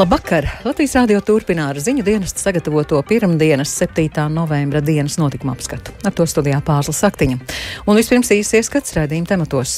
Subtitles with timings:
[0.00, 0.46] Labvakar!
[0.64, 4.06] Latvijas rādio turpina ar ziņu dienestu sagatavoto pirmdienas 7.
[4.32, 5.92] novembra dienas notikuma apskatu.
[6.08, 7.36] Ar to studijā Pārsla Saktiņa.
[7.84, 9.74] Un vispirms īsi ieskats redzījuma tematos.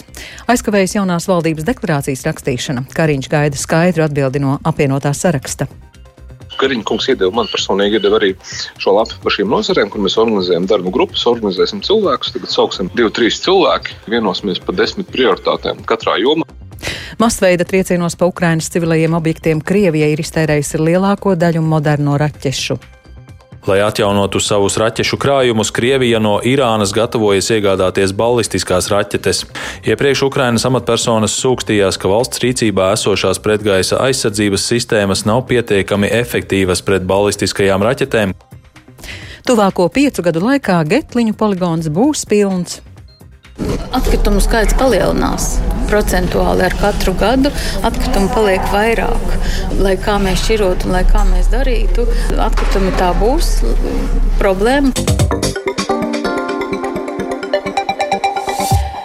[0.52, 2.84] Aizkavējas jaunās valdības deklarācijas rakstīšana.
[2.94, 5.66] Kariņš gaida skaidru atbildi no apvienotā saraksta.
[6.60, 8.36] Kariņš kungs iedeva man personīgi iedeva arī
[8.78, 12.36] šo lapu par šīm nozarēm, kur mēs organizējam darbu grupas, organizēsim cilvēkus.
[12.36, 16.46] Tagad sauksim divi, trīs cilvēki, vienosimies par desmit prioritātēm katrā jomā.
[17.18, 22.78] Masveida triecienos pa Ukrainas civilajiem objektiem Krievija ir iztērējusi lielāko daļu moderno raķešu.
[23.66, 29.44] Lai atjaunotu savus raķešu krājumus, Krievija no Irānas gatavojas iegādāties ballistiskās raķetes.
[29.86, 37.06] Iepriekš Ukrainas amatpersonas sūkstījās, ka valsts rīcībā esošās pretgaisa aizsardzības sistēmas nav pietiekami efektīvas pret
[37.06, 38.34] ballistiskajām raķetēm.
[39.46, 42.80] Tuvāko piecu gadu laikā Getliņu poligons būs pilns.
[43.92, 45.58] Atkritumu skaits palielinās.
[45.90, 47.52] Procentuāli ar katru gadu
[47.84, 49.36] atkritumu paliek vairāk.
[49.82, 52.06] Lai kā mēs šķirotu un lai kā mēs darītu,
[52.48, 53.58] atkritumi tā būs
[54.40, 54.94] problēma.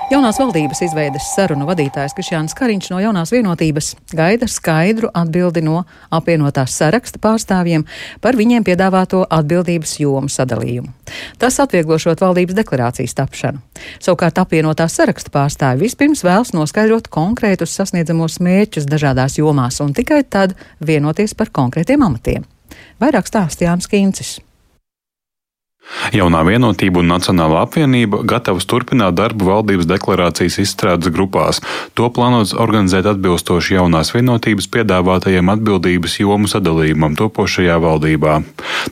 [0.08, 5.82] Jaunās valdības izveides sarunu vadītājs Krišjāns Kariņš no jaunās vienotības gaida skaidru atbildi no
[6.16, 7.84] apvienotās saraksta pārstāvjiem
[8.24, 10.94] par viņiem piedāvāto atbildības jomu sadalījumu.
[11.44, 13.60] Tas atvieglošot valdības deklarācijas tapšanu.
[14.00, 20.56] Savukārt apvienotās saraksta pārstāvi vispirms vēlas noskaidrot konkrētus sasniedzamos mērķus dažādās jomās un tikai tad
[20.80, 22.48] vienoties par konkrētiem amatiem.
[23.04, 24.38] Vairāk stāsta Jānis Kīncis.
[26.16, 31.62] Jaunā vienotība un Nacionālā apvienība gatavas turpināt darbu valdības deklarācijas izstrādes grupās.
[31.98, 38.40] To plānots organizēt atbilstoši jaunās vienotības piedāvātajiem atbildības jomu sadalījumam topošajā valdībā.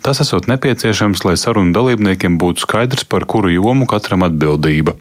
[0.03, 4.95] Tas esot nepieciešams, lai sarunu dalībniekiem būtu skaidrs, par kuru jomu katram atbildība.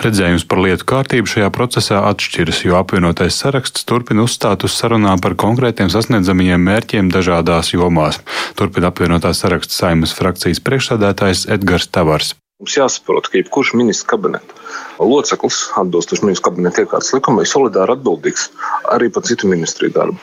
[0.00, 5.36] Redzējums par lietu kārtību šajā procesā atšķiras, jo apvienotais saraksts turpina uzstāt uz sarunām par
[5.38, 8.20] konkrētiem sasniedzamajiem mērķiem dažādās jomās.
[8.58, 12.34] Turpina apvienotās saraksta saimas frakcijas priekšsādātājs ministrs Edgars Tavars.
[12.60, 14.44] Mums jāsaprot, ka jebkurš ministrs kabineta
[15.00, 18.50] loceklis, atbilstoši ministru kabineta iekārtas likumai, ir solidāri atbildīgs
[18.92, 20.18] arī par citu ministriju darbu.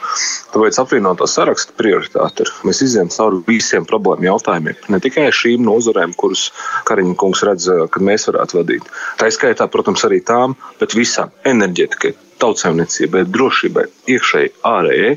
[0.53, 6.13] Tāpēc apvienotā saraksta prioritāte ir, mēs izējām cauri visiem problēmu jautājumiem, ne tikai šīm nozarēm,
[6.13, 6.51] kuras
[6.85, 8.85] Kariņa kungs redz, ka mēs varētu vadīt.
[9.17, 15.14] Tā izskaitā, protams, arī tām, bet visām- enerģētikai, tautsēmniecībai, drošībai, iekšēji, ārējai,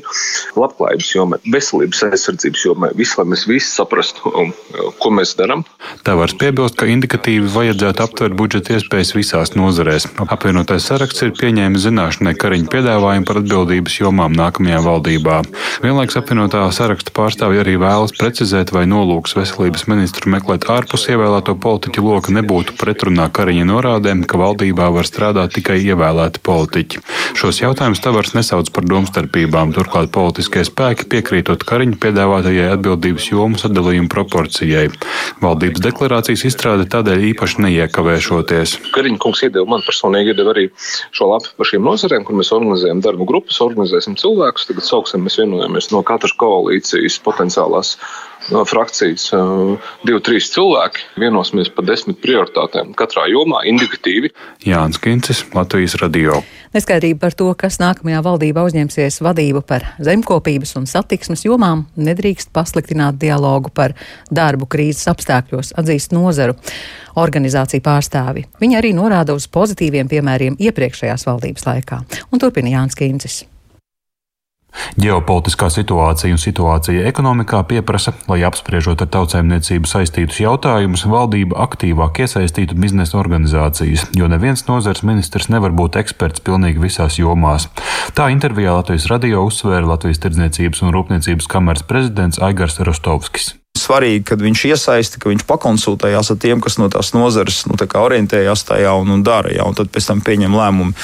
[0.57, 2.91] labklājības jomai, veselības aizsardzības jomai.
[2.97, 4.53] Visu, lai mēs visi saprastu, um,
[5.01, 5.63] ko mēs darām.
[6.05, 10.07] Tā var piebilst, ka indikatīvi vajadzētu aptvert budžeta iespējas visās nozarēs.
[10.25, 15.41] Apvienotais saraksts ir pieņēmis zināšanai Kariņa piedāvājumu par atbildības jomām nākamajā valdībā.
[15.85, 22.05] Vienlaiks apvienotā saraksta pārstāvji arī vēlas precizēt, vai nolūks veselības ministru meklēt ārpus ievēlēto politiķu
[22.05, 27.03] loka nebūtu pretrunā Kariņa norādēm, ka valdībā var strādāt tikai ievēlēti politiķi.
[27.37, 34.11] Šos jautājumus Tavars nesauc par domstarpībām, turklāt politiskie spēki piekrītot Kariņa piedāvātajai atbildības jomu sadalījuma
[34.11, 34.87] proporcijai.
[35.41, 38.75] Valdības deklarācijas izstrāde tādēļ īpaši neiekavēšoties.
[38.95, 40.67] Kariņa kungs iedeva man personīgi iedeva arī
[41.15, 44.67] šo lapu par šīm nozarēm, kur mēs organizējam darbu grupas, organizēsim cilvēkus.
[44.69, 47.95] Tagad sauksim, mēs vienojamies no katras koalīcijas potenciālās
[48.69, 49.29] frakcijas
[50.05, 54.33] divi, trīs cilvēki vienosimies par desmit prioritātēm katrā jomā, indikatīvi.
[54.65, 56.41] Jānis Kincis, Latvijas radio.
[56.71, 63.19] Neskaidrība par to, kas nākamajā valdībā uzņemsies vadību par zemkopības un satiksmes jomām, nedrīkst pasliktināt
[63.19, 63.91] dialogu par
[64.31, 66.55] darbu krīzes apstākļos, atzīst nozaru
[67.19, 68.45] organizāciju pārstāvi.
[68.63, 72.03] Viņi arī norāda uz pozitīviem piemēriem iepriekšējās valdības laikā.
[72.31, 73.41] Un turpina Jānis Kīncis.
[75.01, 82.77] Ģeopolitiskā situācija un situācija ekonomikā pieprasa, lai apspriežot ar tautsēmniecību saistītus jautājumus, valdība aktīvāk iesaistītu
[82.79, 87.69] biznesa organizācijas, jo neviens nozars ministrs nevar būt eksperts pilnīgi visās jomās.
[88.17, 93.55] Tā intervijā Latvijas radio uzsvēra Latvijas Tirdzniecības un Rūpniecības kameras prezidents Aigars Rostovskis
[93.91, 97.87] svarīgi, kad viņš iesaista, ka viņš pakonsultējās ar tiem, kas no tās nozares nu, tā
[97.99, 99.51] orientējās tajā un, un dara.
[99.53, 100.95] Ja, un tad pēc tam pieņem lēmumu.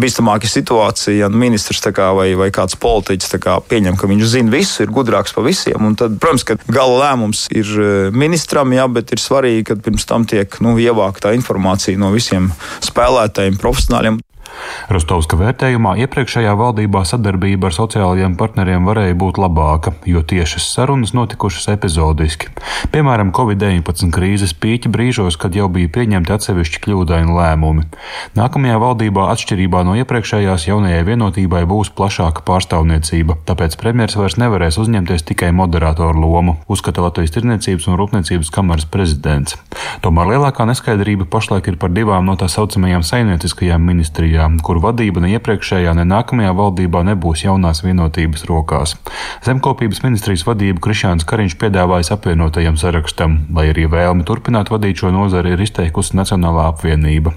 [0.00, 4.82] Bīstamāka situācija, ja ministrs kā, vai, vai kāds politiķis kā, pieņem, ka viņš zina visu,
[4.84, 5.90] ir gudrāks par visiem.
[5.98, 10.26] Tad, protams, ka gala lēmums ir e, ministram, jā, bet ir svarīgi, ka pirms tam
[10.28, 12.50] tiek nu, ievākta informācija no visiem
[12.84, 14.22] spēlētājiem, profesionāļiem.
[14.92, 21.70] Rostovska vērtējumā iepriekšējā valdībā sadarbība ar sociālajiem partneriem varēja būt labāka, jo tiešas sarunas notikušas
[21.74, 22.50] epizodiski.
[22.92, 27.86] Piemēram, Covid-19 krīzes pīķa brīžos, kad jau bija pieņemti atsevišķi kļūdaini lēmumi.
[28.36, 35.24] Nākamajā valdībā, atšķirībā no iepriekšējās, jaunajai vienotībai būs plašāka pārstāvniecība, tāpēc premjeras vairs nevarēs uzņemties
[35.30, 39.56] tikai moderatoru lomu, uzskata Latvijas Tirniecības un Rūpniecības kameras prezidents.
[40.04, 45.22] Tomēr lielākā neskaidrība pašlaik ir par divām no tā saucamajām saimnieciskajām ministrijām, kur kuru vadība
[45.22, 48.96] ne iepriekšējā, ne nākamajā valdībā nebūs jaunās vienotības rokās.
[49.46, 55.54] Zemkopības ministrijas vadību Krišāns Kariņš piedāvājis apvienotajam sarakstam, lai arī vēlmi turpināt vadīt šo nozari
[55.54, 57.36] ir izteikusi Nacionālā apvienība.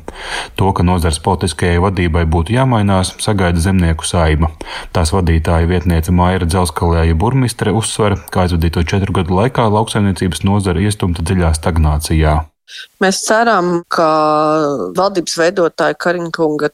[0.57, 4.49] To, ka nozars politiskajai vadībai būtu jāmainās, sagaida zemnieku saima.
[4.97, 11.21] Tās vadītāja vietniece Maira Dzelskalēja burmistre uzsver, ka aizvadīto četru gadu laikā lauksaimniecības nozara iestumta
[11.21, 12.39] dziļā stagnācijā.
[13.03, 14.07] Mēs ceram, ka
[14.97, 16.69] valdības veidotāja Kariņkunga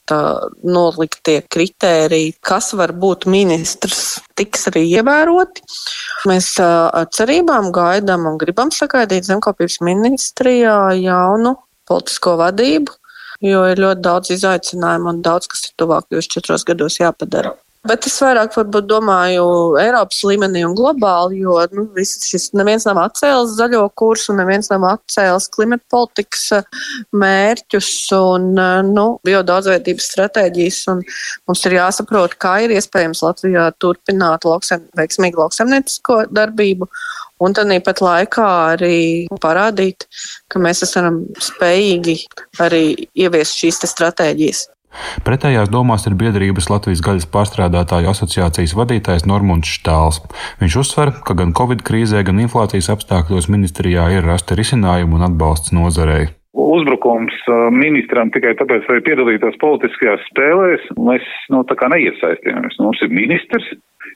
[0.66, 5.66] noliktie kritēriji, kas var būt ministrs, tiks arī ievēroti.
[6.30, 11.58] Mēs ar cerībām gaidām un gribam sagaidīt zemkopības ministrijā jaunu
[11.90, 12.96] politisko vadību,
[13.44, 17.54] jo ir ļoti daudz izaicinājumu un daudz, kas ir tuvākajos četros gados jāpadara.
[17.84, 18.54] Bet es vairāk
[18.88, 19.46] domāju
[19.82, 25.50] Eiropas līmenī un globāli, jo nu, šis neviens nav atcēlis zaļo kursu, neviens nav atcēlis
[25.52, 26.70] klimata politikas eh,
[27.12, 30.80] mērķus un eh, nu, biodaudzveidības stratēģijas.
[31.44, 36.88] Mums ir jāsaprot, kā ir iespējams Latvijā turpināt lauksem, veiksmīgu lauksemniecisko darbību.
[37.44, 38.48] Un tad pat laikā
[38.78, 39.02] arī
[39.44, 40.08] parādīt,
[40.48, 42.16] ka mēs esam spējīgi
[42.64, 44.70] arī ieviest šīs stratēģijas.
[45.28, 50.22] Pretējās domās ir biedrības Latvijas gaļas pārstrādātāju asociācijas vadītājs Normunds Štāls.
[50.62, 55.76] Viņš uzsver, ka gan Covid krīzē, gan inflācijas apstākļos ministrijā ir rasta risinājumi un atbalsts
[55.76, 62.80] nozarei uzbrukums uh, ministram tikai tāpēc, lai piedalītos politiskajās spēlēs, mēs nu, tā kā neiesaistījāmies.
[62.82, 63.70] Mums ir ministrs,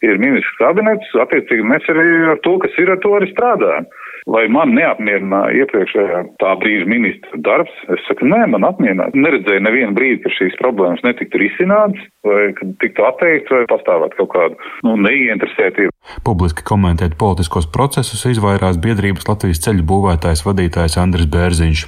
[0.05, 3.89] ir ministrs kabinets, attiecīgi mēs arī ar to, kas ir, ar to arī strādājam.
[4.27, 7.71] Vai man neapmierināja iepriekšējā tā brīža ministra darbs?
[7.95, 9.15] Es saku, nē, man apmierināja.
[9.15, 12.49] Neredzēju nevienu brīdi, ka šīs problēmas netiktu risinātas, vai
[12.83, 15.93] tiktu atteikts, vai pastāvēt kaut kādu nu, neieinteresētību.
[16.27, 21.85] Publiski komentēt politiskos procesus izvairās biedrības Latvijas ceļu būvētājs vadītājs Andris Bērziņš.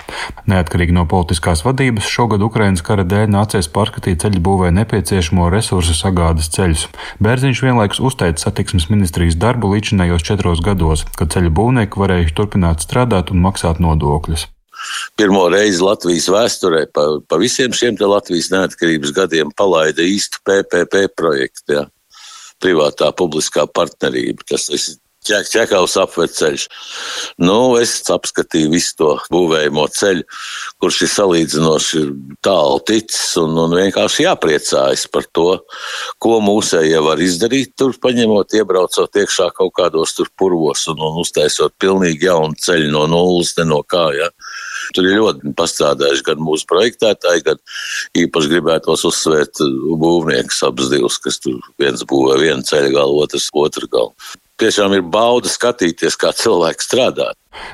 [0.52, 6.52] Neatkarīgi no politiskās vadības, šogad Ukrainas kara dēļ nācies pārskatīt ceļu būvē nepieciešamo resursu sagādas
[6.56, 6.88] ceļus.
[7.24, 12.82] Bērziņš vienlaikus uzteica satiksmes ministrijas darbu līdzinējos četros gados, kad ceļu būvnieki varēja varējuši turpināt
[12.84, 14.48] strādāt un maksāt nodokļus.
[15.18, 21.74] Pirmo reizi Latvijas vēsturē pa, pa visiem šiem Latvijas neatkarības gadiem palaida īstu PPP projektu.
[21.74, 21.90] Ja?
[22.62, 24.44] Privātā publiskā partnerība.
[24.48, 24.80] Tas ir
[25.28, 26.66] Čekavs apveceļš.
[27.44, 30.24] Nu, es apskatīju visu to būvējamo ceļu,
[30.80, 32.04] kurš ir salīdzinoši
[32.46, 35.60] tālu ticis, un, un vienkārši jāpriecājas par to,
[36.24, 41.76] ko mūsējie var izdarīt, tur paņemot, iebraucot iekšā kaut kādos tur purvos un, un uztaisot
[41.84, 44.08] pilnīgi jaunu ceļu no nulles, ne no kā.
[44.16, 44.32] Ja.
[44.96, 47.60] Tur ir ļoti pastrādājuši gan mūsu projektētāji, gan
[48.18, 49.62] īpaši gribētos uzsvērt
[50.00, 54.16] būvniekus abas divas, kas tur viens būvē vienu ceļu galu, otrs otru galu
[54.60, 57.32] tiešām ir bauda skatīties, kā cilvēki strādā.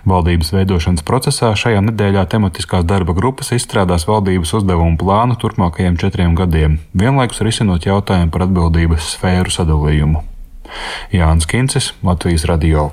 [0.07, 6.79] Valdības veidošanas procesā šajā nedēļā tematiskās darba grupas izstrādās valdības uzdevumu plānu turpmākajiem četriem gadiem,
[6.93, 10.23] vienlaikus risinot jautājumu par atbildības sfēru sadalījumu.
[11.13, 12.91] Jānis Kincis, Latvijas Radio.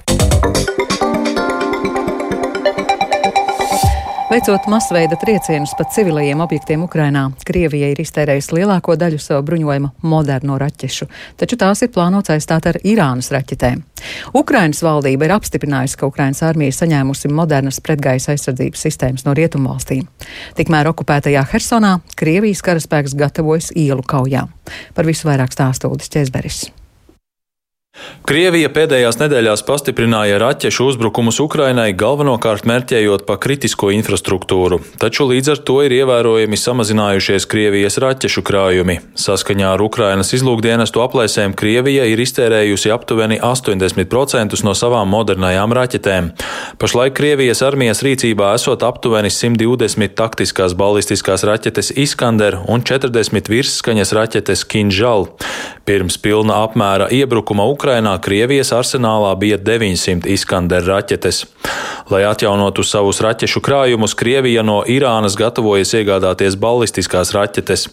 [4.33, 10.57] Veicot masveida triecienus pa civilajiem objektiem Ukrainā, Krievija ir iztērējusi lielāko daļu savu bruņojuma moderno
[10.57, 13.85] raķešu, taču tās ir plānots aizstāt ar Irānas raķetēm.
[14.33, 20.09] Ukrainas valdība ir apstiprinājusi, ka Ukrainas armija ir saņēmusi modernas pretgaisa aizsardzības sistēmas no rietumvalstīm.
[20.57, 24.49] Tikmēr okupētajā Hersonā Krievijas karaspēks gatavojas ielu kaujām.
[24.97, 26.71] Par visu vairāk stāstūdis Čezberis.
[28.23, 35.61] Krievija pēdējās nedēļās pastiprināja raķešu uzbrukumus Ukrainai, galvenokārt mērķējot pa kritisko infrastruktūru, taču līdz ar
[35.67, 39.01] to ir ievērojami samazinājušies Krievijas raķešu krājumi.
[39.19, 46.31] Saskaņā ar Ukrainas izlūkdienestu aplēsēm Krievija ir iztērējusi aptuveni 80% no savām modernajām raķetēm.
[46.81, 54.65] Pašlaik Krievijas armijas rīcībā esot aptuveni 120 taktiskās balistiskās raķetes Iskander un 40 virsskaņas raķetes
[54.65, 55.29] Kinžal.
[55.85, 61.41] Pirms pilna apmēra iebrukuma Ukrainā Krievijas arsenālā bija 900 Iskander raķetes.
[62.15, 67.89] Lai atjaunotu savus raķešu krājumus, Krievija no Irānas gatavojas iegādāties ballistiskās raķetes.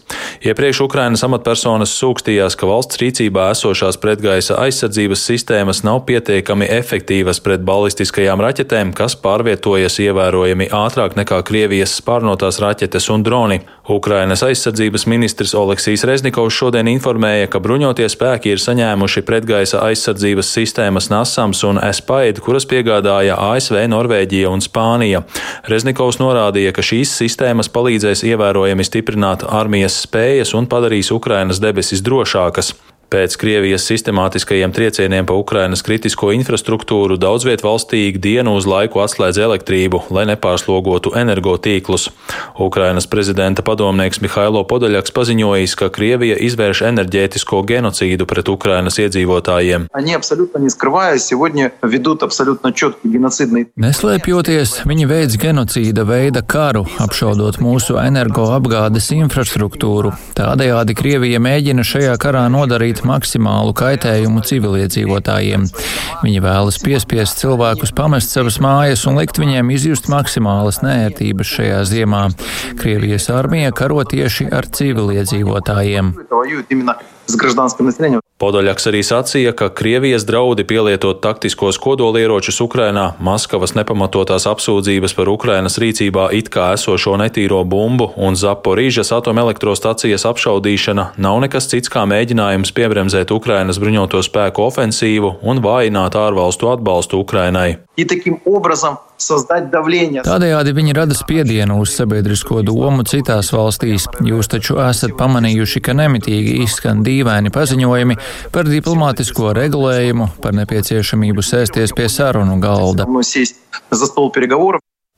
[0.45, 7.65] Iepriekš Ukrainas amatpersonas sūkstījās, ka valsts rīcībā esošās pretgaisa aizsardzības sistēmas nav pietiekami efektīvas pret
[7.65, 13.63] ballistiskajām raķetēm, kas pārvietojas ievērojami ātrāk nekā Krievijas spārnotās raķetes un droni.
[13.89, 21.09] Ukrainas aizsardzības ministrs Oleksijs Reznikovs šodien informēja, ka bruņotie spēki ir saņēmuši pretgaisa aizsardzības sistēmas
[21.09, 25.23] NASAMS un ESPAID, kuras piegādāja ASV, Norvēģija un Spānija.
[25.73, 32.75] Reznikovs norādīja, ka šīs sistēmas palīdzēs ievērojami stiprināt armijas spējas un padarīs Ukrainas debesis drošākas.
[33.09, 39.39] Pēc Krievijas sistemātiskajiem triecieniem pa Ukrainas kritisko infrastruktūru daudz viet valstī dienu uz laiku atslēdz
[39.47, 42.11] elektrību, lai nepārslogotu energotīklus.
[42.61, 49.89] Ukrainas prezidenta padomnieks Mihailo Podaļaks paziņojis, ka Krievija izvērš enerģētisko genocīdu pret Ukrainas iedzīvotājiem.
[53.87, 60.13] Neslēpjoties, viņi veids genocīda veida karu, apšaudot mūsu energoapgādes infrastruktūru.
[60.37, 65.67] Tādējādi Krievija mēģina šajā karā nodarīt maksimālu kaitējumu civiliedzīvotājiem.
[66.23, 72.25] Viņi vēlas piespiest cilvēkus pamest savas mājas un likt viņiem izjust maksimālas nērtības šajā ziemā.
[72.79, 76.13] Krievijas armija karo tieši ar civiliedzīvotājiem
[77.28, 78.20] с гражданским населением.
[78.34, 85.78] Podoļaks arī sacīja, ka Krievijas draudi pielietot taktiskos kodolieročus Ukrainā, Maskavas nepamatotās apsūdzības par Ukrainas
[85.78, 92.74] rīcībā it kā esošo netīro bumbu un Zaporīžas atomelektrostacijas apšaudīšana nav nekas cits kā mēģinājums
[92.74, 97.78] piebremzēt Ukrainas bruņoto spēku ofensīvu un vājināt ārvalstu atbalstu Ukrainai.
[100.25, 104.07] Tādējādi viņi rada spiedienu uz sabiedrisko domu citās valstīs.
[104.25, 108.19] Jūs taču esat pamanījuši, ka nemitīgi izskan dīvaini paziņojumi
[108.55, 113.09] par diplomātisko regulējumu, par nepieciešamību sēsties pie sarunu galda.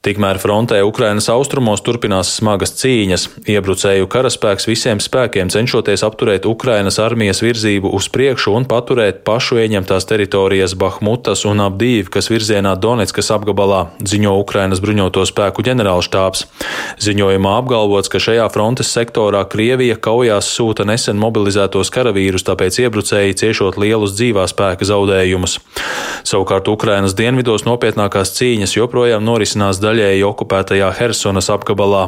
[0.02, 3.28] Tikmēr frontē Ukrainas austrumos turpinās smagas cīņas.
[3.54, 10.10] Iebrucēju karaspēks visiem spēkiem cenšoties apturēt Ukrainas armijas virzību uz priekšu un paturēt pašu ieņemtās
[10.10, 16.48] teritorijas Bahmutas un Abdīvkas virzienā Donetskas apgabalā, ziņo Ukrainas bruņoto spēku ģenerālštābs.
[17.06, 23.78] Ziņojumā apgalvots, ka šajā frontes sektorā Krievija kaujās sūta nesen mobilizētos karavīrus, tāpēc iebrucēji ciešot
[23.78, 25.60] lielus dzīvā spēka zaudējumus.
[26.26, 32.08] Savukārt Ukrainas dienvidos nopietnākās cīņas joprojām norisinās daļā daļēji okupētajā Helsonas apgabalā.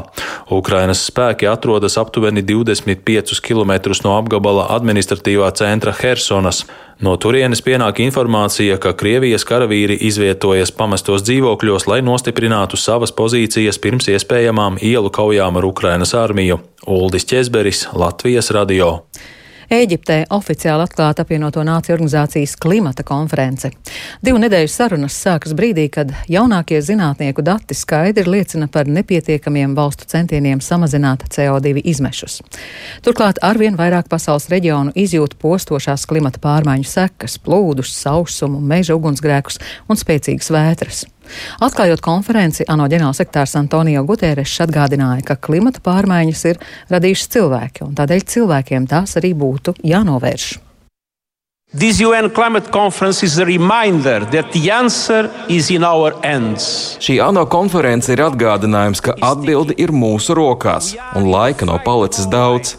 [0.53, 3.75] Ukrainas spēki atrodas aptuveni 25 km
[4.05, 6.63] no apgabala administratīvā centra Helsonas.
[7.03, 14.07] No turienes pienāk informācija, ka Krievijas karavīri izvietojas pamestos dzīvokļos, lai nostiprinātu savas pozīcijas pirms
[14.13, 16.61] iespējamām ielu kaujām ar Ukrainas armiju.
[16.87, 18.99] Uldis Česberis, Latvijas radio.
[19.73, 23.71] Ēģiptē oficiāli atklāta apvienoto nāciju organizācijas klimata konference.
[24.21, 30.61] Divu nedēļu sarunas sākas brīdī, kad jaunākie zinātnieku dati skaidri liecina par nepietiekamiem valstu centieniem
[30.61, 32.43] samazināt CO2 izmešus.
[33.01, 39.57] Turklāt arvien vairāk pasaules reģionu izjūt postošās klimata pārmaiņu sekas, plūdus, sausumu, meža ugunsgrēkus
[39.89, 41.05] un spēcīgas vētras.
[41.63, 46.61] Atklājot konferenci, ANO ģenerālsekretārs Antonio Guterres atgādināja, ka klimata pārmaiņas ir
[46.93, 50.53] radījušas cilvēki, un tādēļ cilvēkiem tās arī būtu jānovērš.
[51.75, 56.99] This UN climate conference is a reminder that the answer is in our hands.
[57.01, 62.75] Šī ANO konference ir atgādinājums, ka atbilde ir mūsu rokās, un laika nav palicis daudz.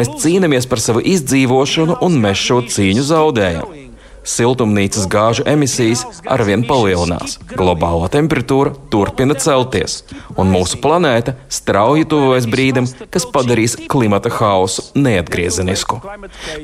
[0.00, 3.81] Mēs cīnāmies par savu izdzīvošanu, un mēs šo cīņu zaudējam
[4.28, 10.02] siltumnīcas gāžu emisijas arvien palielinās, globālā temperatūra turpina celties,
[10.38, 16.00] un mūsu planēta strauji tuvojas brīdim, kas padarīs klimata hausu neatgriezenisku.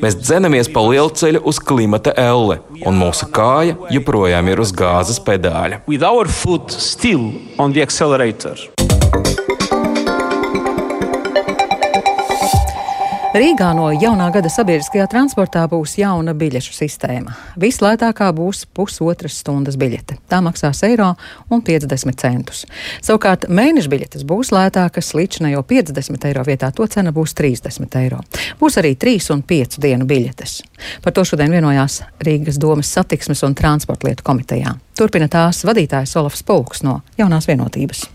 [0.02, 5.22] Mēs dzenamies pa lielu ceļu uz klimata elle, un mūsu kāja joprojām ir uz gāzes
[5.24, 5.82] pedāļa.
[13.38, 17.36] Rīgā no jaunā gada sabiedriskajā transportā būs jauna biļešu sistēma.
[17.62, 20.16] Vislētākā būs pusotras stundas biļete.
[20.26, 21.12] Tā maksās eiro
[21.54, 22.64] un 50 centus.
[23.04, 28.24] Savukārt mēneša biļetes būs lētākas, līdzinējo 50 eiro vietā to cena būs 30 eiro.
[28.58, 30.58] Būs arī 3 un 5 dienu biļetes.
[31.06, 34.74] Par to šodien vienojās Rīgas domas satiksmes un transporta lietu komitejā.
[34.98, 38.08] Turpina tās vadītājs Olafs Pulks no jaunās vienotības.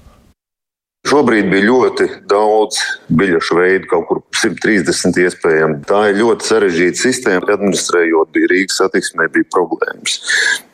[1.04, 2.78] Šobrīd bija ļoti daudz
[3.12, 5.82] biļešu veidu, kaut kur 130 iespējami.
[5.90, 7.50] Tā ir ļoti sarežģīta sistēma.
[7.58, 10.22] Administrējot, bija Rīgas satiksmē, bija problēmas.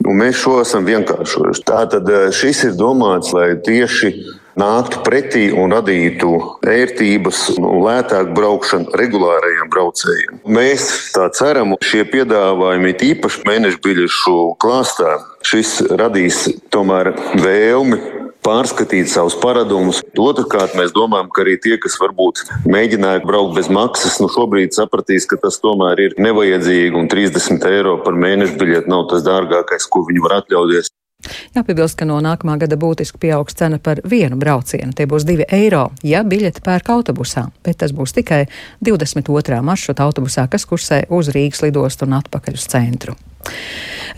[0.05, 1.65] Un mēs šo esam vienkāršojuši.
[1.65, 4.13] Tātad eh, šis ir domāts, lai tieši
[4.59, 6.31] nāktu pretī un radītu
[6.67, 10.39] ērtības un lētāku braukšanu regulārajiem braucējiem.
[10.45, 15.17] Mēs tā ceram, šie piedāvājumi, īpaši mēnešu biļešu klāstā,
[15.48, 20.01] šis radīs tomēr vēlmi pārskatīt savus paradumus.
[20.19, 25.27] Otrakārt, mēs domājam, ka arī tie, kas varbūt mēģināja braukt bez maksas, nu šobrīd sapratīs,
[25.29, 30.05] ka tas tomēr ir nevajadzīgi un 30 eiro par mēnešu biļeti nav tas dārgākais, ko
[30.08, 30.93] viņi var atļauties.
[31.51, 34.93] Jāpiebilst, ka no nākamā gada būtiski pieaugs cena par vienu braucienu.
[34.96, 38.46] Tie būs 2 eiro, ja biļeti pērk autobusā, bet tas būs tikai
[38.88, 39.60] 22.
[39.60, 43.19] maršruta autobusā, kas kursē uz Rīgas lidostu un atpakaļ uz centru.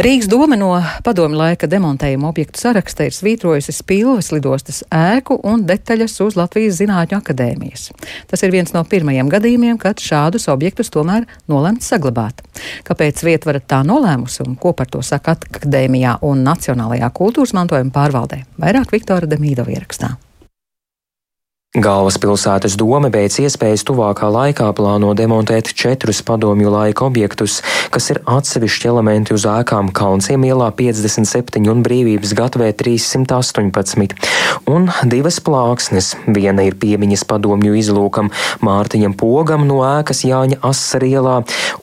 [0.01, 0.69] Rīgas doma no
[1.03, 7.19] padomu laika demontējuma objektu saraksta ir svītrojusi Spilves lidostas ēku un detaļas uz Latvijas Zinātņu
[7.19, 7.89] akadēmijas.
[8.31, 12.41] Tas ir viens no pirmajiem gadījumiem, kad šādus objektus tomēr nolemts saglabāt.
[12.87, 18.45] Kāpēc vietvara tā nolēmusi un ko par to saka akadēmijā un Nacionālajā kultūras mantojuma pārvaldē?
[18.63, 20.15] Vairāk Viktora Demīdova ierakstā.
[21.71, 27.61] Galvaspilsētas doma pēc iespējas tuvākā laikā plāno demontēt četrus padomju laika objektus,
[27.95, 34.17] kas ir atsevišķi elementi uz ēkām Kaunciem ielā 57 un Brīvības gatavē 318,
[34.67, 36.09] un divas plāksnes.
[36.27, 38.33] Viena ir piemiņas padomju izlūkam
[38.67, 41.37] Mārtiņam Pogam no ēkas Jāņa Asarielā,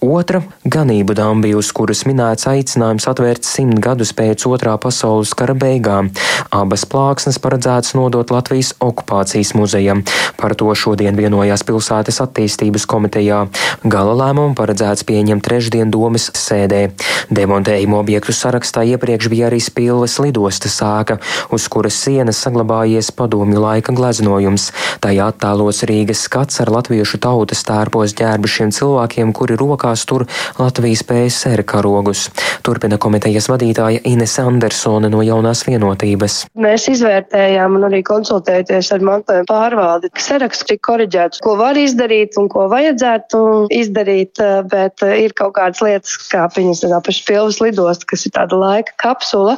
[0.04, 6.12] otra ganību dambi, uz kuras minēts aicinājums atvērt simt gadus pēc otrā pasaules kara beigām.
[6.52, 10.02] Abas plāksnes paredzētas nodot Latvijas okupācijas muzejā muzejam.
[10.36, 13.48] Par to šodien vienojās pilsētas attīstības komitejā.
[13.84, 16.90] Gala lēmumu paredzēts pieņemt trešdien domas sēdē.
[17.30, 21.18] Demontējumu objektu sarakstā iepriekš bija arī Spilves lidostas sāka,
[21.50, 24.70] uz kuras sienas saglabājies padomju laika gleznojums.
[25.02, 30.26] Tajā attēlots Rīgas skats ar latviešu tautas tērpos ģērbušiem cilvēkiem, kuri rokās tur
[30.58, 32.28] Latvijas PSR karogus.
[32.62, 36.44] Turpina komitejas vadītāja Ines Andersone no jaunās vienotības.
[36.58, 40.10] Mēs izvērtējām un arī konsultēties ar mantojuma pār pārvaldi.
[40.18, 43.40] Saraksts tika koriģēts, ko var izdarīt un ko vajadzētu
[43.74, 48.34] izdarīt, eh, bet eh, ir kaut kādas lietas, kā piemēram paša pilsētas lidosta, kas ir
[48.36, 49.56] tāda laika kapsula,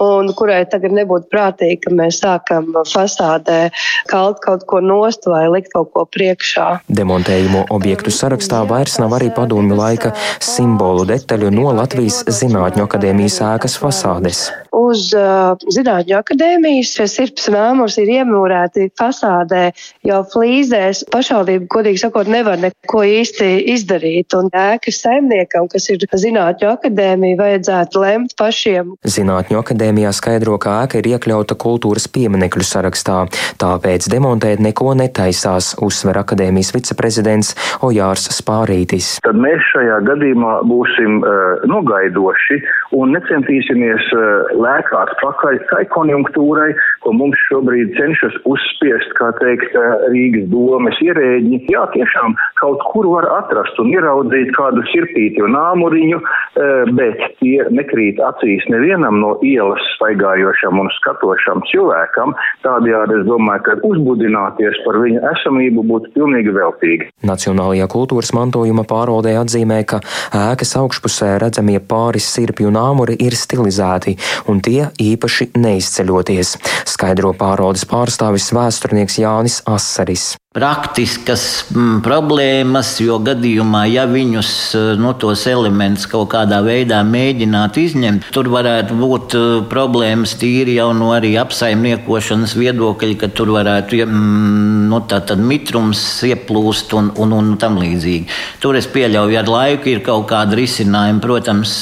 [0.00, 3.70] un kurai tagad nebūtu prātīgi, ka mēs sākam fasādē
[4.10, 6.82] kalt kaut ko nost vai likt kaut ko priekšā.
[6.92, 13.78] Demontējumu objektu sarakstā vairs nav arī padomju laika simbolu detaļu no Latvijas Zinātņu akadēmijas ēkas
[13.80, 14.46] fasādes.
[14.72, 19.66] Uz uh, Zinātņu akadēmijas sirds mēmurs ir iemūrēti fasādē
[20.08, 24.32] jau flīzēs pašvaldība, godīgi sakot, nevar neko īsti izdarīt.
[24.38, 28.94] Un ēkas saimniekam, kas ir Zinātņu akadēmija, vajadzētu lemt pašiem.
[29.04, 33.18] Zinātņu akadēmijā skaidro, ka ēka ir iekļauta kultūras pieminekļu sarakstā,
[33.60, 37.52] tāpēc demontēt neko netaisās, uzsver akadēmijas viceprezidents
[37.84, 39.18] Ojārs Spārītis.
[39.26, 42.60] Tad mēs šajā gadījumā būsim uh, nogaidoši
[42.96, 46.70] un necentīsimies uh, lēkāt pakaļ tai konjunktūrai,
[47.02, 51.60] ko mums šobrīd cenšas uzspiest, kā teikt, eh, Rīgas domes ierēģi.
[51.72, 57.66] Jā, tiešām kaut kur var atrast un ieraudzīt kādu sirpīti un āmuriņu, eh, bet tie
[57.70, 62.34] nekrīt acīs nevienam no ielas staigājošam un skatošam cilvēkam.
[62.64, 67.08] Tādējādi es domāju, ka uzbudināties par viņa esamību būtu pilnīgi veltīgi.
[67.26, 70.00] Nacionālajā kultūras mantojuma pārvaldē atzīmē, ka
[70.32, 74.16] ēkas augšpusē redzamie pāris sirpju un āmuri ir stilizēti,
[74.52, 76.54] un tie īpaši neizceļoties,
[76.92, 85.14] skaidro pārvaldes pārstāvis vēsturnieks Jānis Asaris praktiskas mm, problēmas, jo gadījumā, ja viņus eh, no
[85.16, 91.12] tos elementus kaut kādā veidā mēģinātu izņemt, tur varētu būt uh, problēmas tīri jau no
[91.16, 98.28] arī apsaimniekošanas viedokļa, ka tur varētu mm, tad mitrums ieplūst un, un, un tam līdzīgi.
[98.60, 101.78] Tur es pieļauju, ar laiku ir kaut kāda risinājuma, protams.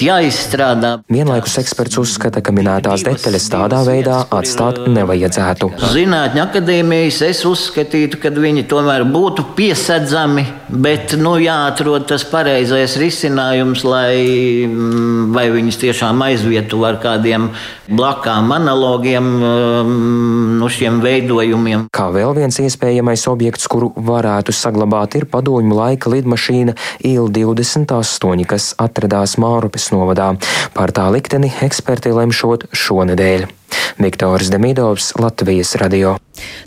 [0.00, 0.96] Jāizstrādā.
[1.12, 5.68] Vienlaikus eksperts uzskata, ka minētās detaļas tādā veidā atstāt nevajadzētu.
[5.92, 10.46] Zinātņu akadēmijas es uzskatītu, ka viņi tomēr būtu piesedzami,
[10.82, 17.50] bet nu, jāatrod tas pareizais risinājums, lai mm, vai viņus tiešām aizvietu ar kādiem
[17.88, 21.88] blakām analogiem mm, no šiem veidojumiem.
[21.94, 29.38] Kā vēl viens iespējamais objekts, kuru varētu saglabāt, ir padomju laika lidmašīna IL-28, kas atradās
[29.40, 30.34] Mārupes novadā.
[30.74, 33.63] Par tā likteni eksperti lemšot šonedēļ.
[33.98, 36.16] Viktors Demidovs, Latvijas radio.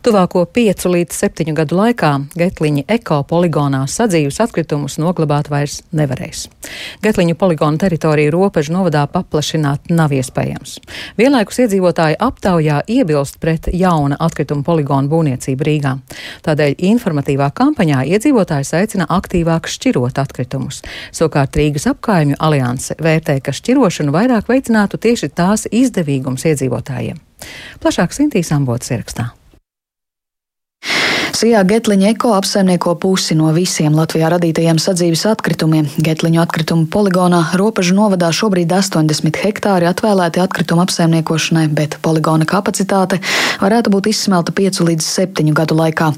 [0.02, 6.46] Tuvāko 5 līdz 7 gadu laikā Getliņa ekopoligonā sadzīves atkritumus noglabāt vairs nevarēs.
[7.04, 10.78] Getliņu poligona teritoriju robežu novadā paplašināt nav iespējams.
[11.20, 15.94] Vienlaikus iedzīvotāji aptaujā iebilst pret jauna atkrituma poligona būvniecību Rīgā.
[16.48, 20.82] Tādēļ informatīvā kampaņā iedzīvotājs aicina aktīvāk šķirot atkritumus.
[21.12, 26.97] Savukārt Rīgas apkaimju alianse vērtē, ka šķirošanu vairāk veicinātu tieši tās izdevīgums iedzīvotājiem.
[27.84, 29.32] Plašāk Sintīs Ambots ierakstā.
[31.38, 35.86] Sijā Getliņa eko apsaimnieko pusi no visiem Latvijā radītajiem sadzīves atkritumiem.
[36.02, 43.20] Getliņu atkritumu poligonā robežu novadā šobrīd 80 hektāri atvēlēti atkritumu apsaimniekošanai, bet poligona kapacitāte
[43.62, 46.10] varētu būt izsmelta 5 līdz 7 gadu laikā.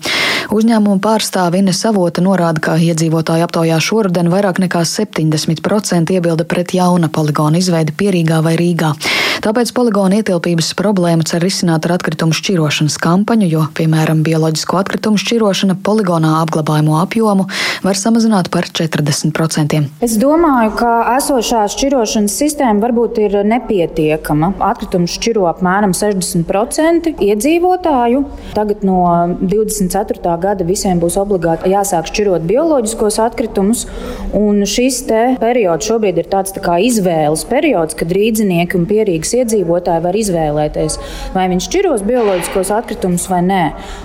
[0.56, 7.12] Uzņēmuma pārstāve Ines Savota norāda, ka iedzīvotāju aptaujā šoruden vairāk nekā 70% iebilda pret jauna
[7.12, 8.96] poligona izveidi Pierīgā vai Rīgā.
[9.40, 15.18] Tāpēc poligona ietilpības problēmu cer risināt ar atkritumu šķirošanas kampaņu, jo, piemēram, bioloģisko atkritumu atkritumu
[15.18, 17.48] šķirošana poligonā apglabājamo apjomu
[17.82, 19.80] var samazināt par 40%.
[20.06, 24.54] Es domāju, ka esošā šķirošanas sistēma varbūt ir nepietiekama.
[24.60, 28.22] Atkritumu šķiro apmēram 60% iedzīvotāju.
[28.54, 29.00] Tagad no
[29.42, 30.36] 24.
[30.44, 33.88] gada visiem būs obligāti jāsāk šķirot bioloģiskos atkritumus.
[34.70, 35.02] Šis
[35.42, 41.00] periods šobrīd ir tāds tā izvēles periods, kad rīdzinieki un pierīgas iedzīvotāji var izvēlēties,
[41.34, 43.64] vai viņi šķiros bioloģiskos atkritumus vai nē.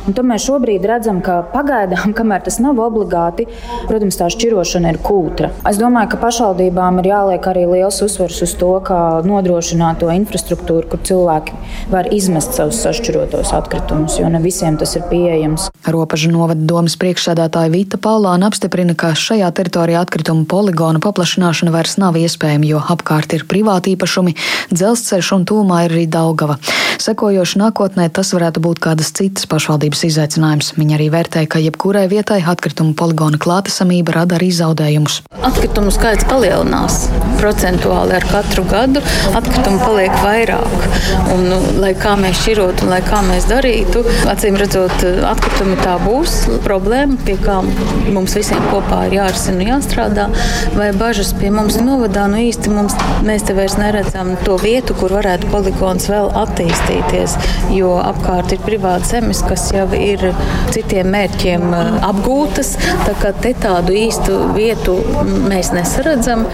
[0.08, 3.48] Un tad mēs šobrīd redzam, ka pagaidām, kamēr tas nav obligāti,
[3.88, 5.50] protams, tā šķirošana ir kūtra.
[5.68, 10.88] Es domāju, ka pašvaldībām ir jāliek arī liels uzsvers uz to, kā nodrošināt to infrastruktūru,
[10.90, 11.58] kur cilvēki
[11.92, 15.68] var izmest savus sašķirotos atkritumus, jo ne visiem tas ir pieejams.
[15.90, 22.18] Ropažu novada domas priekšsēdētāja Vita Paulāna apstiprina, ka šajā teritorijā atkritumu poligonu paplašināšana vairs nav
[22.20, 24.36] iespējama, jo apkārt ir privāti īpašumi,
[24.72, 26.58] dzelzceļš un tūmā ir arī Daugava.
[27.02, 30.74] Sekojoši nākotnē tas varētu būt kādas citas pašvaldības izaicinājums.
[30.84, 35.22] Viņa arī vērtēja, ka jebkurai vietai atkritumu poligona klātesamība rada arī zaudējumus.
[35.48, 37.06] Atkritumu skaits palielinās
[37.38, 39.00] procentuāli ar katru gadu.
[39.36, 40.84] Atkritumu paliek vairāk.
[41.32, 44.92] Un, nu, lai kā mēs šķirotu un lai kā mēs darītu, acīm redzot,
[45.28, 50.28] atkritumi tā būs problēma, pie kā mums visiem kopā ir jārisina un jāstrādā.
[50.76, 55.16] Vai bažas pie mums novadā, nu īsti mums, mēs te vairs neredzam to vietu, kur
[55.16, 57.36] varētu poligons vēl attīstīties,
[57.76, 60.28] jo apkārt ir privāta zemes, kas jau ir
[60.74, 62.74] citiem mērķiem eh, apgūtas,
[63.06, 64.98] tā kā te tādu īstu vietu
[65.48, 66.48] mēs nesaredzam.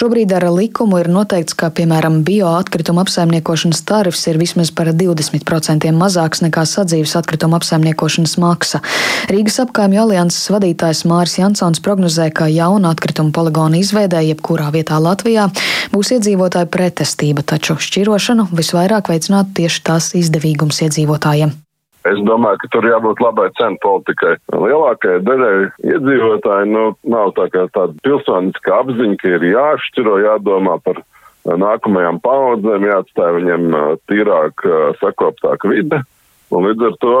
[0.00, 6.44] Šobrīd ar likumu ir noteikts, ka, piemēram, bioatkrituma apsaimniekošanas tarifs ir vismaz par 20% mazāks
[6.44, 8.80] nekā sadzīves atkrituma apsaimniekošanas maksa.
[9.28, 15.48] Rīgas apkaimju alianses vadītājs Māris Jansons prognozē, ka jauna atkrituma poligona izveidē jebkurā vietā Latvijā
[15.92, 21.58] būs iedzīvotāju pretestība, taču šķirošanu visvairāk veicinātu tieši tās izdevīgums iedzīvotājiem.
[22.08, 24.36] Es domāju, ka tur jābūt labai cenu politikai.
[24.56, 31.02] Lielākajai daļai iedzīvotāji nu, nav tā kā tāda pilsoniska apziņa, ka ir jāšķiro, jādomā par
[31.44, 33.76] nākamajām paudzēm, jāatstāj viņiem
[34.08, 34.64] tīrāk,
[35.00, 36.00] sakoptāka vide.
[36.50, 37.18] Un līdz ar to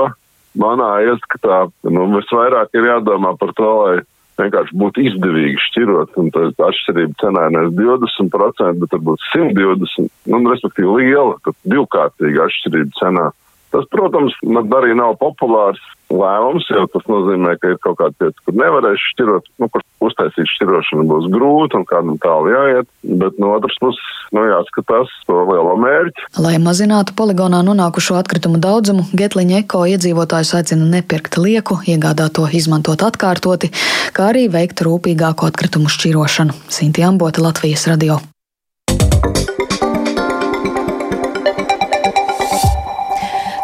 [0.60, 3.94] manā ieskatā nu, visvairāk ir jādomā par to, lai
[4.40, 10.96] vienkārši būtu izdevīgi šķirot, un tā atšķirība cenā nevis 20%, bet varbūt 120%, nu, respektīvi
[11.04, 13.28] liela, tad divkārtīga atšķirība cenā.
[13.70, 14.34] Tas, protams,
[14.80, 15.80] arī nav populārs
[16.10, 20.48] lēmums, jo tas nozīmē, ka ir kaut kāda vieta, kur nevarēs šķirot, nu, kur uztaisīt
[20.56, 22.88] šķirošanu būs grūti un kādam tālu jāiet,
[23.22, 26.26] bet no otras puses, nu, jāskatās to lielo mērķi.
[26.42, 33.06] Lai mazinātu poligonā nonākušo atkritumu daudzumu, Getliņa eko iedzīvotājus aicina nepirkt lieku, iegādāt to izmantot
[33.06, 33.70] atkārtoti,
[34.16, 36.58] kā arī veikt rūpīgāku atkritumu šķirošanu.
[36.74, 38.18] Sinti Ambota, Latvijas radio.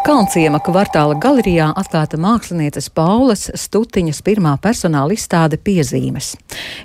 [0.07, 6.29] Kalnciema kvartāla galerijā atklāta mākslinieces Paulas Stutiņas pirmā personāla izstāde piezīmes.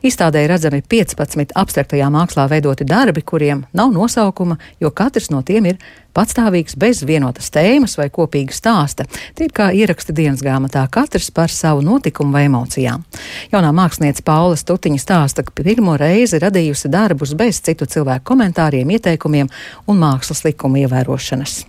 [0.02, 5.78] Izstādē redzami 15 abstraktajā mākslā veidoti darbi, kuriem nav nosaukuma, jo katrs no tiem ir
[6.18, 9.06] patstāvīgs bez vienotas tēmas vai kopīga stāsta.
[9.38, 13.06] Tie ir kā ieraksti dienas grāmatā, katrs par savu notikumu vai emocijām.
[13.54, 19.52] Jaunā mākslinieca Paula Stutiņa stāsta, ka pirmo reizi radījusi darbus bez citu cilvēku komentāriem, ieteikumiem
[19.86, 21.62] un mākslas likumu ievērošanas.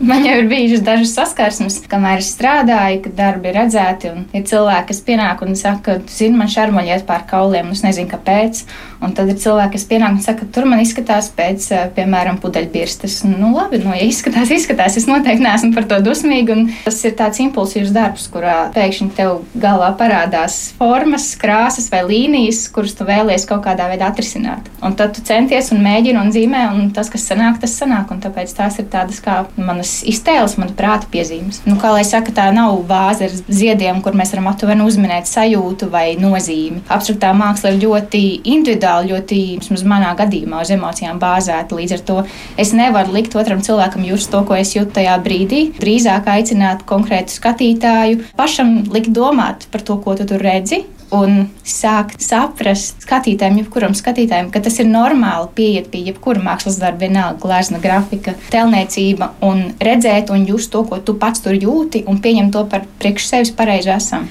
[0.00, 4.10] Man jau ir bijušas dažas saskarsmes, kamēr es strādāju, kad darbi ir redzēti.
[4.36, 8.10] Ir cilvēki, kas pienāk un saka, tu zini, man šarmoļiet pār kauliem, un es nezinu,
[8.10, 8.60] kāpēc.
[9.00, 13.22] Un tad ir cilvēki, kas pienāk un saka, tur man izskatās pēc, eh, piemēram, pudeļbirstes.
[13.28, 16.58] Nu, labi, nu, ja izskatās, izskatās, es noteikti neesmu par to dusmīga.
[16.84, 22.96] Tas ir tāds impulsīvs darbs, kurā pēkšņi tev galvā parādās formas, krāsas vai līnijas, kuras
[22.96, 24.68] tu vēlies kaut kādā veidā atrisināt.
[24.82, 28.12] Un tad tu centies un mēģini un zīmē, un tas, kas sanāk, tas sanāk.
[28.12, 31.62] Un tāpēc tās ir tādas kā manas manas iztēles, manas prāta piezīmes.
[31.66, 35.88] Nu, kā lai saka, tā nav vāze ar ziediem, kur mēs varam aptuveni uzminēt sajūtu
[35.90, 36.82] vai nozīmi.
[36.88, 41.76] Abstraktā māksla ir ļoti individuāla, ļoti, vismaz manā gadījumā, uz emocijām bāzēta.
[41.76, 42.18] Līdz ar to
[42.58, 45.62] es nevaru likt otram cilvēkam just to, ko es jūtu tajā brīdī.
[45.78, 50.82] Drīzāk aicināt konkrētu skatītāju pašam likt domāt par to, ko tu tur redzi,
[51.14, 57.04] un sākt saprast skatītājiem, jebkuram skatītājam, ka tas ir normāli pieiet pie jebkura mākslas darba,
[57.06, 62.20] vienalga glezna, grafika, telniecība, un redzēt un just to, ko tu pats tur jūti, un
[62.22, 64.30] pieņemt to par priekš sevis pareizi esam.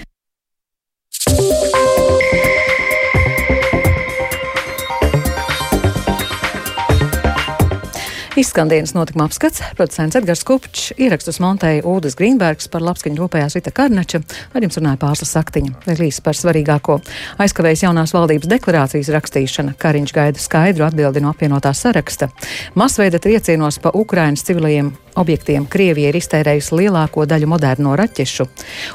[8.36, 14.20] Izskandienas notikuma apskats, producents Edgars Kupčs, ierakstus montēja Ūdas Grīnbergs par labskaņu rūpējās Vita Karnača,
[14.52, 16.98] ar jums runāja Pārsla Saktiņa, vēl īsi par svarīgāko.
[17.40, 22.28] Aizkavējas jaunās valdības deklarācijas rakstīšana, Kariņš gaida skaidru atbildi no apvienotā saraksta.
[22.76, 25.66] Masveida triecienos pa Ukrainas civilajiem objektiem.
[25.72, 28.48] Krievija ir iztērējusi lielāko daļu moderno raķešu.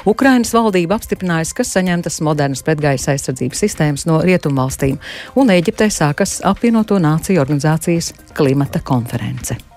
[0.09, 5.01] Ukrainas valdība apstiprinājusi, ka saņemtas modernas pretgaisa aizsardzības sistēmas no rietumvalstīm,
[5.33, 8.83] un Eģiptē sākas apvienoto nāciju organizācijas klimata
[9.31, 9.70] konference.